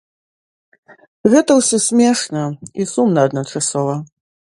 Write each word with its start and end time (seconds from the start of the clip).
Гэта 1.33 1.51
ўсё 1.59 1.77
смешна 1.87 2.43
і 2.83 2.87
сумна 2.93 3.19
адначасова. 3.29 3.95